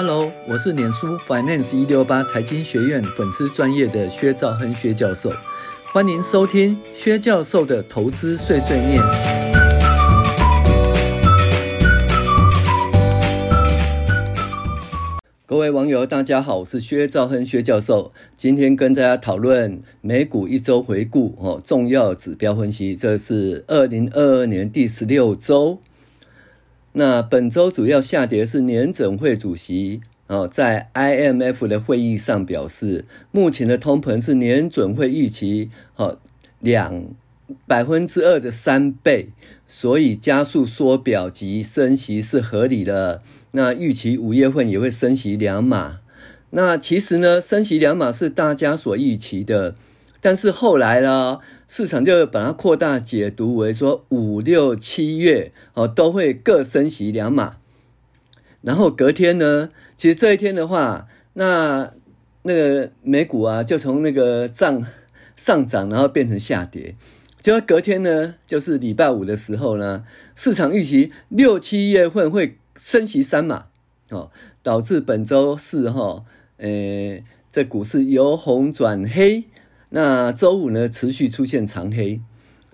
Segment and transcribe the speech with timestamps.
[0.00, 5.28] Hello，我是脸书 Finance 一六八财经学院粉丝专业的薛兆亨薛教授，
[5.92, 9.02] 欢迎收听薛教授的投资碎碎念。
[15.44, 25.80] 各位网友，大家好，我是薛兆亨薛教授，今天跟大家讨论美股一周回顾哦，重要指标分析，这是二零二二年第十六周。
[26.92, 36.18] 那本周主要下跌是年准会主席哦，在 IMF 的会议上表示，目前的通膨是年准会预期哦
[36.60, 37.04] 两
[37.66, 39.28] 百分之二的三倍，
[39.66, 43.22] 所以加速缩表及升息是合理的。
[43.52, 46.00] 那预期五月份也会升息两码。
[46.50, 49.74] 那其实呢，升息两码是大家所预期的，
[50.20, 51.38] 但是后来呢？
[51.70, 57.58] 市场就把它扩大解读为说五六七月哦都会各升息两码，
[58.62, 61.92] 然后隔天呢，其实这一天的话，那
[62.44, 64.82] 那个美股啊就从那个涨
[65.36, 66.96] 上涨，然后变成下跌。
[67.38, 73.66] 结果隔天呢，就是礼拜五的时候呢，市场预期六七月份会升息三码
[74.08, 74.30] 哦，
[74.62, 76.24] 导致本周四哈，
[76.56, 79.44] 呃，这股市由红转黑。
[79.90, 82.20] 那周五呢，持续出现长黑。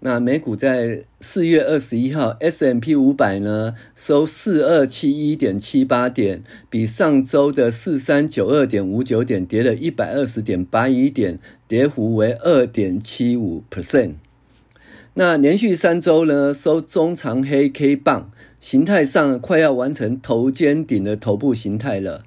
[0.00, 14.14] 那美股在四月二十一号，S&P 五百呢收四二七一点七八点，比上周的四三九二点五九点跌了一百二十点八一点，跌幅为二点七五 percent。
[15.14, 22.24] 那连续三周呢，收中长黑 K 棒，形态上快要完成头肩顶的头部形态了。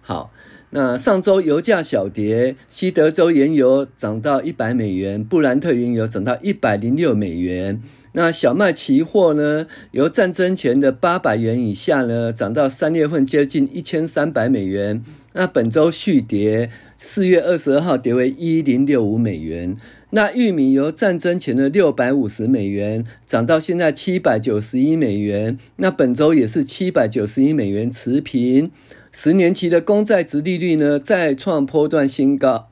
[0.00, 0.32] 好。
[0.74, 7.82] 那上周油价小跌，西德州原油涨到一百美元，布兰特原油涨到一百零六美元。
[8.14, 15.04] 那小麦期货呢，由战争前的八百元以下呢，涨到三月份接近一千三百美元。
[15.34, 19.76] 那本周续跌，四月二十二号跌为一零六五美元。
[20.08, 25.58] 那玉米由战争前的六百五十美元涨到现在七百九十一美元。
[25.76, 28.70] 那本周也是七百九十一美元持平。
[29.14, 32.70] 十年期的公债殖利率呢，再创波段新高，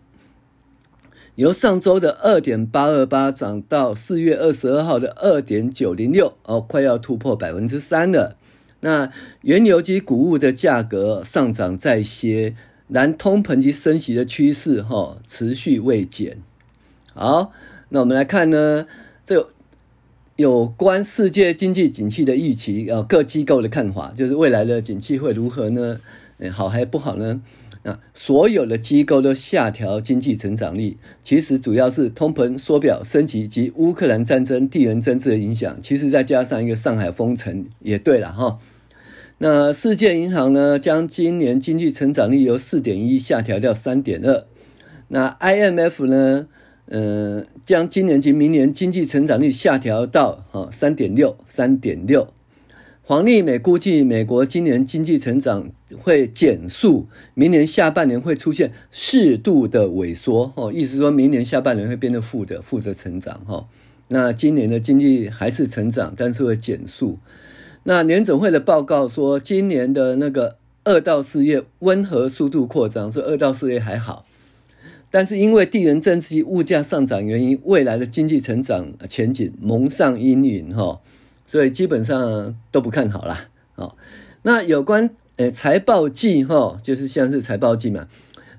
[1.34, 8.38] 由上周的二点八二八涨到四月二十二号的二点九零六，哦，快要突破百分之三了。
[8.80, 9.12] 那
[9.42, 12.56] 原油及谷物的价格上涨在歇，
[12.88, 16.38] 然通膨及升息的趋势哈、哦、持续未减。
[17.12, 17.52] 好，
[17.90, 18.86] 那我们来看呢，
[19.26, 19.50] 这
[20.36, 26.00] 有关世界经济景气的预期啊，各机构的看法，就是未来的景气会如何呢？
[26.48, 27.42] 好还不好呢？
[27.82, 35.78] 啊，所有的机构都下调经济成长率，其实主要是通膨缩表升级及乌克兰战争、地缘政治的影响。
[35.82, 38.58] 其实再加上一个上海封城，也对了哈。
[39.38, 44.44] 那世界银行呢，将今年经济成长率由四点一下调到三点二。
[45.08, 46.48] 那 IMF 呢，
[46.88, 52.28] 嗯，将今年及明年经济成长率下调到哈三点六，三点六。
[53.10, 60.52] 黄丽美估计，美国今年经济成长会减速，明年下半年会出现适度的萎缩。
[60.54, 63.40] 哦，意思说明年下半年会变得负的，负的成长。
[63.44, 63.66] 哈，
[64.06, 67.18] 那今年的经济还是成长，但是会减速。
[67.82, 74.24] 那联准会的报告说，今年的那个二到四月温和速度扩张，所以二到四月还好，
[75.10, 80.72] 但是因为地缘政治、物价上涨原因，未来的经济成长前景蒙上阴云。
[80.72, 81.00] 哈。
[81.50, 83.48] 所以基本上都不看好啦。
[83.74, 83.96] 哦，
[84.42, 88.06] 那有关呃财报季哈，就是像是财报季嘛，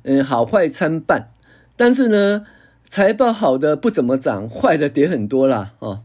[0.03, 1.29] 嗯，好坏参半。
[1.77, 2.45] 但是呢，
[2.89, 5.71] 财报好的不怎么涨，坏的跌很多啦。
[5.79, 6.01] 哦，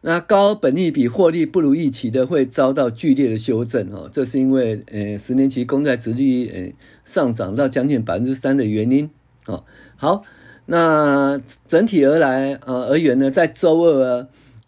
[0.00, 6.72] 那高本益比获利不如预期的会遭到剧烈的修正哦，这是因为呃十年期公债殖率呃
[7.04, 9.10] 上涨到将近百分之三的原因。
[9.44, 9.64] 哦，
[9.96, 10.22] 好，
[10.64, 11.38] 那
[11.68, 14.26] 整体而来呃而言呢，在周二。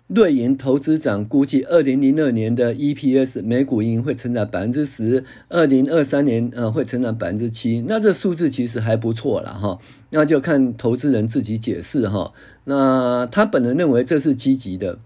[0.09, 7.83] 瑞银投资长估计，二零零二年的 EPS 每股盈会成长百分之十，二零二三年呃会成长百分之七。
[7.89, 9.79] 那这数字其实还不错了哈，
[10.11, 12.35] 那就看投资人自己解释哈。
[12.65, 14.99] 那他本人认为这是积极的。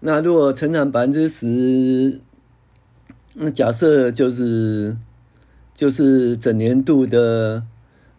[0.00, 2.20] 那如果成长百分之十，
[3.34, 4.96] 那假设就是
[5.74, 7.62] 就是整年度的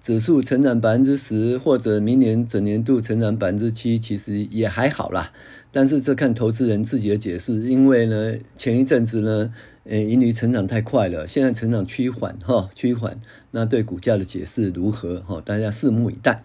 [0.08, 5.34] 指数成长百分之十，或者明年整年度成长百分之七，其实也还好啦。
[5.70, 9.52] 但是这看投资人自己的解释，因为呢，前一阵子呢，
[9.84, 13.20] 呃，盈余成长太快了，现在成长趋缓哈，趋缓，
[13.52, 15.42] 那对股价的解释如何哈？
[15.44, 16.42] 大家拭目以待。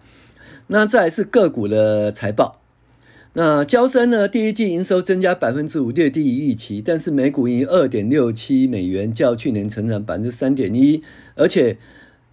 [0.67, 2.59] 那再来是个股的财报，
[3.31, 11.01] 那交生呢，第一季营收增加百分之五，略低于预期，但是每股盈二点六七美元，较去年成长百分之三点一，
[11.35, 11.77] 而且，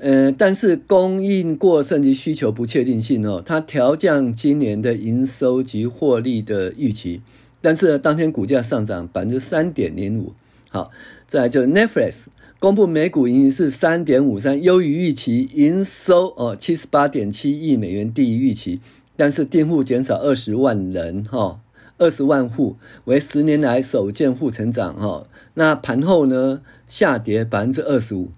[0.02, 7.20] 呃，但是供应过剩及需求不确定性哦，它调降今年的营收及获利的预期，
[7.60, 10.32] 但是呢，当天股价上涨百分之三点零五。
[10.70, 10.90] 好，
[11.26, 18.80] 再来就是 Netflix 公布每股盈余是三点五三，优于预期，营收哦七十八点七亿美元，低于预期。
[19.18, 21.60] 但是订户减少二十万人，哈，
[21.98, 25.26] 二十万户为十年来首见负成长，哈。
[25.52, 28.30] 那盘后呢，下跌百分之二十五。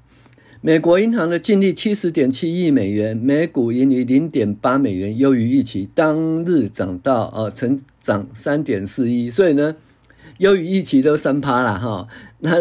[0.64, 9.74] 美国银行的净利七十点七亿美元，每股盈利零点八美元，优于预期，当日涨到呃成长三点四一，所以呢，
[10.38, 12.06] 优于预期都三趴了，哈。
[12.38, 12.52] 那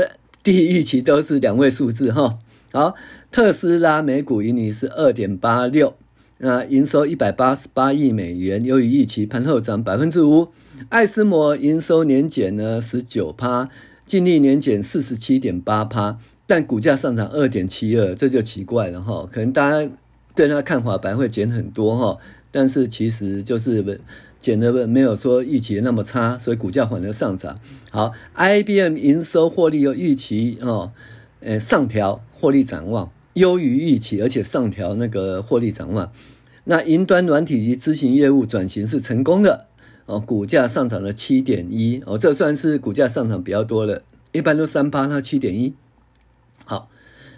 [0.41, 2.39] 低于预期都是两位数字，哈。
[2.71, 2.95] 好，
[3.31, 5.93] 特斯拉每股盈利是二点八六。
[6.39, 10.47] 那营收一百八十八亿美元，优于预期，盘后涨百分之五。
[10.89, 13.69] 艾斯摩营收年减呢十九趴，
[14.07, 16.17] 净利年减四十七点八趴，
[16.51, 19.25] 但股价上涨二点七二，这就奇怪了哈。
[19.31, 19.89] 可能大家
[20.35, 22.17] 对它看法本来会减很多哈，
[22.51, 24.01] 但是其实就是
[24.41, 27.57] 减的没有说预期那么差，所以股价反而上涨。
[27.89, 30.91] 好，IBM 营收获利有预期哦，
[31.39, 33.09] 呃上调获利展望。
[33.35, 36.11] 优于预期，而且上调那个获利展望。
[36.65, 39.67] 那云端软体及咨询业务转型是成功的
[40.05, 44.03] 哦，股价上涨了七点一哦，这算是股价上涨比较多的，
[44.33, 45.73] 一般都三八，到七点一。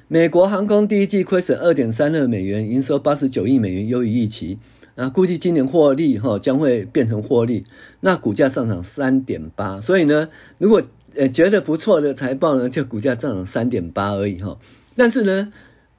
[0.07, 4.59] 美国航空第一季亏损二点三二美元，营收八十九亿美元，优于预期。
[4.95, 7.65] 那估计今年获利哈将会变成获利，
[8.01, 9.81] 那股价上涨三点八。
[9.81, 10.83] 所以呢，如果
[11.15, 14.59] 呃觉得不错的财报呢，就股价上涨三点八而已哈。
[14.95, 15.51] 但是呢，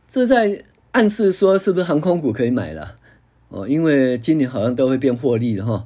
[0.09, 0.63] 这在
[0.93, 2.97] 暗示说，是不是航空股可以买了？
[3.49, 5.85] 哦，因为今年好像都会变获利了哈。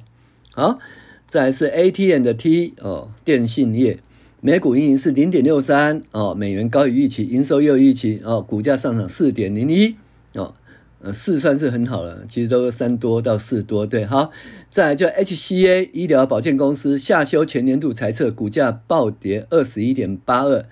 [0.51, 0.79] 好，
[1.25, 3.97] 再来是 A T N 的 T 哦，电信业
[4.41, 9.95] 每股盈盈是零点六三哦，美元高于预期，营收又预期哦，股价上涨四点零一
[10.33, 10.53] 哦，
[11.01, 14.31] 呃，四算是很好了，其实都是三多到四多，对，好，
[14.69, 20.65] 再来就 HCA 医疗保健公司下修全年度财测，股价暴跌二十一点八二。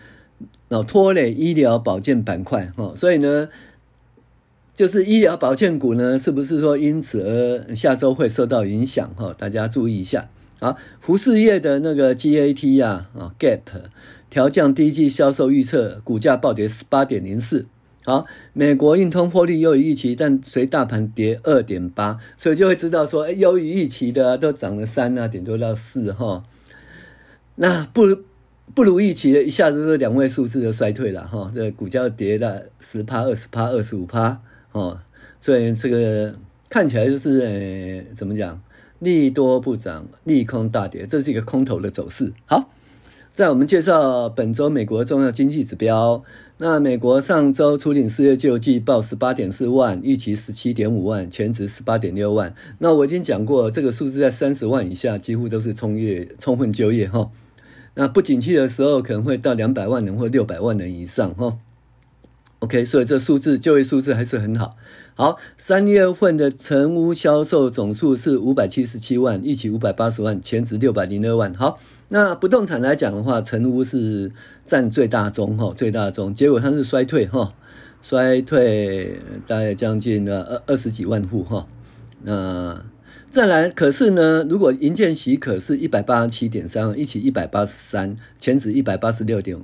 [0.69, 3.47] 然后拖累医疗保健板块，哈，所以呢，
[4.75, 9.09] 就是医疗保健股呢，是不是说因此而下周会受到影响？
[9.15, 10.29] 哈，大家注意一下。
[10.59, 13.59] 啊，服饰业的那个 GAT 呀，啊，Gap
[14.29, 17.65] 调降第一季销售预测，股价暴跌十八点零四。
[18.05, 26.43] 好，美国运通获利优于预期，但随大盘跌二点八，所以就会知道说，哎，优于预期的都涨了三啊，顶多到四哈，
[27.55, 28.17] 那不如。
[28.75, 34.39] 不如预期的，一下子是两位数字的衰退了哈，这股价跌了十趴、二十趴、二十五趴
[34.73, 34.99] 哦，
[35.39, 36.35] 所以这个
[36.69, 38.61] 看起来就是呃，怎么讲，
[38.99, 42.33] 利多不涨，利空大跌，这是一个空头的走势。
[42.45, 42.69] 好，
[43.31, 46.23] 在我们介绍本周美国重要经济指标，
[46.57, 52.55] 那美国上周初领失业救济报十八点四万，预期十七点五万，全值十八点六万。
[52.79, 57.29] 那我已经讲过，这个数字在三十万以下，几乎都是充业充分就业哈。
[57.93, 61.57] 那不景气的时候，可能会到两百万人或六百万人以上，哈。
[62.59, 64.77] OK，所以这数字就业数字还是很好。
[65.19, 71.51] 好，三月份的成屋销售总数是五百七十七万，预期五百八十万，前值六百零二万。
[71.55, 71.79] 好，
[72.09, 74.31] 那不动产来讲的话，成屋是
[74.63, 76.31] 占最大宗，哈，最大宗。
[76.35, 77.51] 结果它是衰退，哈，
[78.03, 81.65] 衰退大概将近了二二十几万户，哈。
[82.21, 82.85] 那
[83.31, 89.63] 再来，可是呢，如果营建许可是一百八十七点三万，一起一百八十三，前值一百八十六点五，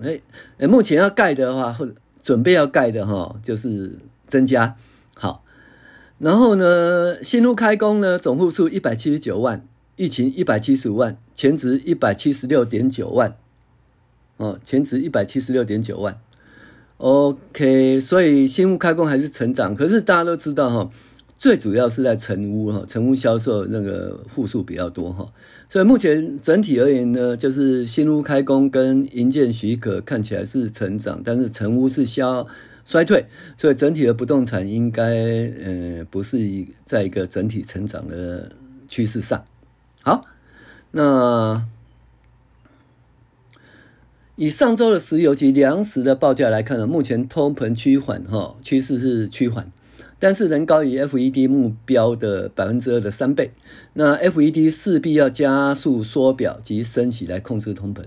[0.57, 4.75] 哎，目前要盖的话，或者准备要盖的哈，就是增加。
[6.19, 9.65] 然后呢，新屋开工呢，总户数一百七十九万，
[9.95, 13.35] 疫情一百七十五万，前值一百七十六点九万，
[14.37, 16.19] 哦，前值一百七十六点九万。
[16.97, 20.89] OK，所以新屋开工还是成长，可是大家都知道哈。
[21.39, 25.29] 最主要是在成屋哈，成屋销售那个户数比较多哈，
[25.69, 32.47] 所以目前整体而言呢，就是新屋开工跟营建许可看起来是成长，但是成屋是消
[32.85, 33.25] 衰退，
[33.57, 38.51] 所以整体的不动产应该呃不是一在一个整体成长的
[38.87, 39.45] 趋势上。
[40.01, 40.25] 好，
[40.91, 41.65] 那
[44.35, 49.71] 以上周的石油及粮食的报价来看呢，目前通膨趋缓哈，趋势是趋缓。
[50.19, 53.51] 但是仍高于 FED 目标的百分之二的三倍，
[53.91, 58.03] 那 FED 势必要加速缩表及升息来控制通膨。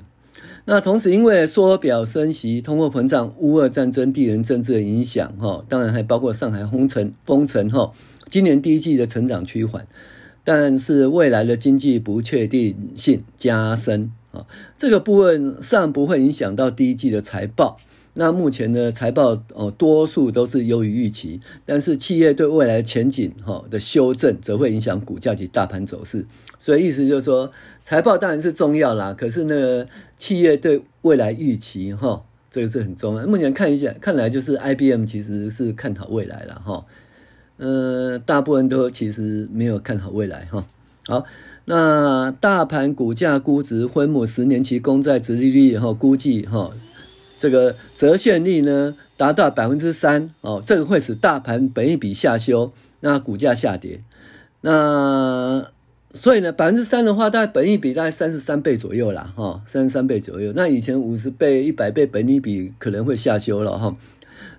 [0.68, 7.92] 那同时因为缩表升息、通货膨胀、乌俄战争、地缘政治的影响，哈，当然还包括上海封城、封城，哈，
[8.28, 9.86] 今年第一季的成长趋缓，
[10.42, 14.44] 但是未来的经济不确定性加深啊，
[14.76, 17.78] 这个部分尚不会影响到第一季的财报。
[18.18, 26.24] 那目前呢，财报哦多数都是优于预期，但是企业对未来前景哈的修正，则会影响股价及大盘走势。
[26.58, 27.52] 所以意思就是说，
[27.84, 33.26] 财报当然是重要啦，可是呢，企业对未来预期哈，这个是很重要。
[33.26, 36.86] 目前看一下，看来就是 IBM 其实是看好未来了哈。
[37.58, 40.66] 呃，大部分都其实没有看好未来哈。
[41.06, 41.24] 好，
[41.66, 46.72] 那大盘股价估值分母十年期公债殖利率哈，估计哈，
[47.38, 54.00] 这个折现率呢达到百分之三哦，这个会使大盘本益比下修，那股价下跌。
[54.62, 55.70] 那
[56.14, 60.52] 所以呢，百分之三的话，大概本益比大概三十三倍左右啦哈，三十三倍左右。
[60.56, 63.94] 那以前五十倍、一百倍本益比可能会下修了哈。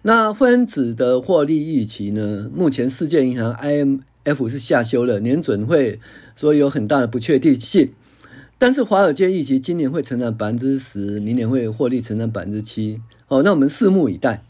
[0.03, 2.49] 那分子的获利预期呢？
[2.53, 5.99] 目前世界银行 IMF 是下修了，年准会
[6.35, 7.91] 说有很大的不确定性。
[8.59, 12.99] 但是华尔街预期今年会成长百分之十，明年会获利成长百分之七。
[13.27, 14.43] 哦，那我们拭目以待。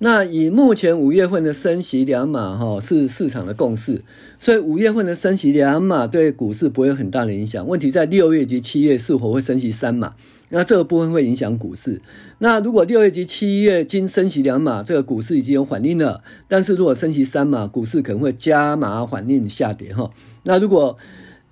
[0.00, 4.02] 那以目前五月份的升息两码哈是市场的共识，
[4.40, 7.64] 所以五月份的升息两码对股市不会有很大的影响。
[7.66, 10.14] 问题在六月及七月是否会升息三码？
[10.48, 12.02] 那这个部分会影响股市。
[12.38, 16.22] 那如果六月及七月经升息两码，这个股市已经有反应了。
[16.48, 20.10] 但是如果升息三码，股市可能会加码反应下跌哈。
[20.42, 20.98] 那如果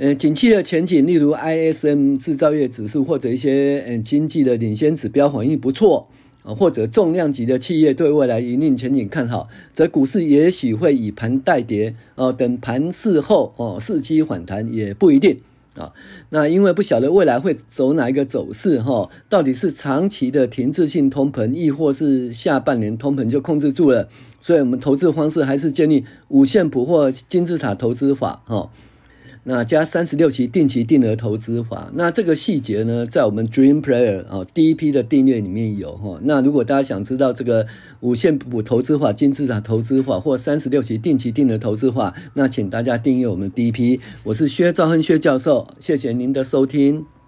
[0.01, 6.09] 呃景气的前景，例如 ISM 制造业指数或者一些嗯经济的领先指标反应不错。
[6.43, 15.39] 啊，或者重量级的企业对未来营运前景看好，则股市也许会以盘代跌哦，等盘势后哦，伺机反弹也不一定
[15.75, 15.93] 啊。
[16.31, 24.09] 那因为不晓得未来会走哪一个走势哈，到底是长期的停滞性通膨，亦或是下半年通膨就控制住了，
[24.41, 28.71] 所以我们投资方式还是建立五线谱或金字塔投资法哈。
[29.45, 36.19] 那加三十六期定期定额投资法，那这个细节呢，在我们 Dream Player 啊第一批的订阅里面有哈。
[36.23, 37.67] 那如果大家想知道这个
[38.01, 44.01] 五线谱投资法、金字塔投资法或三十六期定期定额投资法，那请大家订阅我们第一批。
[44.25, 47.20] 我是薛兆恒薛教授，谢谢您的收听。